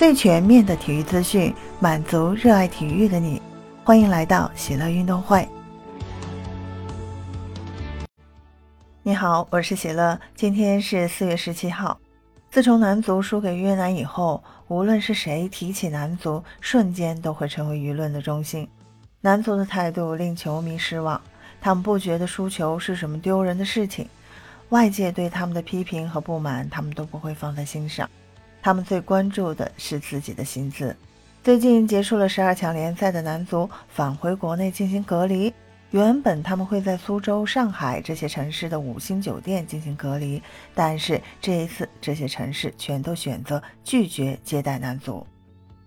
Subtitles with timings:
[0.00, 3.42] 最全面的体育资讯，满足热爱体育的你。
[3.84, 5.46] 欢迎来到喜乐运动会。
[9.02, 10.18] 你好，我是喜乐。
[10.34, 12.00] 今天是四月十七号。
[12.50, 18.66] 自从男足输给越南以后，无论是谁提起男足，瞬间都会成为舆论的中心。
[19.20, 21.20] 男足的态度令球迷失望，
[21.60, 24.08] 他们不觉得输球是什么丢人的事情。
[24.70, 28.08] 外界对他们的批评和不满，他们都不会放在心上。
[28.62, 30.94] 他们最关注的是自己的薪资。
[31.42, 35.52] 最近结束了十二强联赛的男足返回国内进行隔离。
[35.90, 40.40] 原本他们会在苏州、上海这些城市的五星酒店进行隔离，
[40.72, 45.26] 但是这一次这些城市全都选择拒绝接待男足。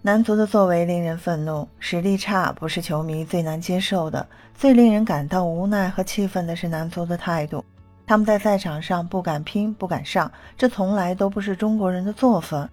[0.00, 4.24] 男足的作为令人愤怒，实力差不是球迷最难接受的。
[4.54, 7.64] 最令人感到无奈和气愤的是男足的态度。
[8.08, 12.66] 他们在赛场上不敢拼，不敢上，这从来都不是中国人的作风。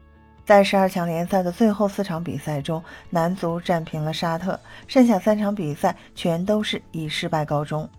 [0.45, 7.89] 在十二强联赛的最后四场比赛中，男足战平了沙特，剩下三场比赛全都是以失败告终。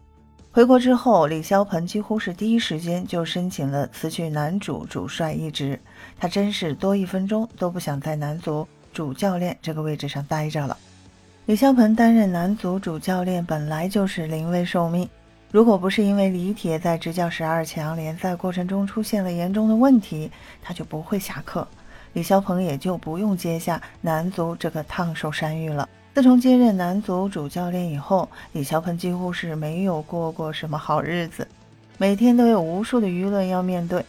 [0.50, 5.78] 回国之后，李霄鹏几乎是第一时间就申请了辞去男主主帅一职。
[6.18, 10.74] 他真是多一分钟都不想在男足主教练这个位置上待着了。
[11.44, 15.06] 李霄鹏担任男足主教练本来就是临危受命。
[15.56, 21.66] 如果不是因为李铁在执教十二强联赛过程中出现了严重的问题，他就不会下课，
[22.12, 25.88] 李霄鹏也就不用接下男足这个烫手山芋了。
[26.14, 31.48] 自从接任男足主教练以后，李霄鹏几乎是没有过过什么好日子，
[31.96, 34.04] 每天都有无数的舆论要面对，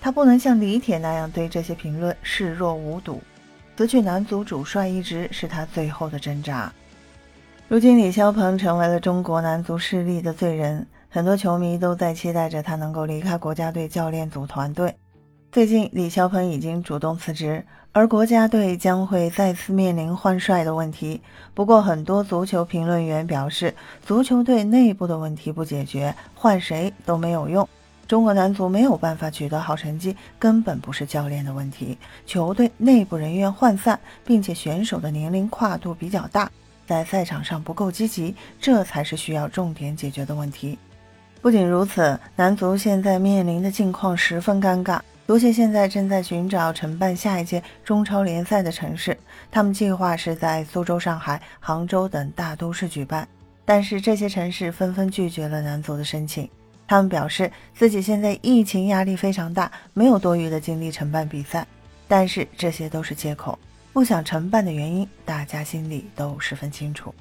[0.00, 3.22] 他不能像李铁那样对这些评论视若无睹。
[3.76, 6.72] 辞去男足主帅一职是他最后的挣扎。
[7.70, 14.96] 如今，李霄鹏成为了中国男足势力的罪人，很多球迷都在期待着他能够离开国家队教练组团队。
[15.52, 21.20] 最近，李霄鹏已经主动辞职，而国家队将会再次面临换帅的问题。
[21.52, 27.68] 不过，很多足球评论员表示，足球队内部的问题不解决，换谁都没有用。
[28.06, 36.50] 中国男足没有办法取得好成绩，根本不是教练的问题，球队内部人员涣散，并且选手的年龄跨度比较大。
[36.88, 40.78] 在赛场上不够积极，这才是需要重点解决的问题。
[41.42, 44.98] 不仅如此，男足现在面临的境况十分尴尬。
[45.26, 49.14] 足协现在正在寻找承办下一届中超联赛的城市，
[49.50, 53.28] 他们计划是在苏州、上海、杭州等大都市举办，
[53.66, 56.48] 但是这些城市纷纷拒绝了男足的申请。
[56.86, 61.66] 他们表示自己现在疫情压力非常大，没有多余的精力承办比赛，
[62.08, 63.58] 但是这些都是借口。
[63.98, 67.12] 不想承办的原因，大家心里都十分清楚。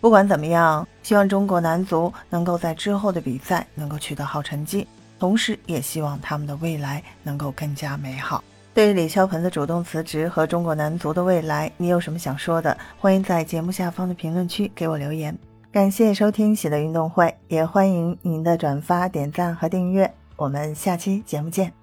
[0.00, 4.86] 不管怎么样，希望中国男足能够在之后的比赛能够取得好成绩，
[5.18, 8.44] 同时也希望他们的未来能够更加美好。
[8.72, 12.78] 对于李霄鹏的主动辞职和中国男足的未来，你有什么想说的？
[13.00, 15.36] 欢迎在节目下方的评论区给我留言。
[15.72, 20.08] 感谢收听喜乐运动会，也欢迎您的转发、点赞和订阅。
[20.36, 21.81] 我们下期节目见。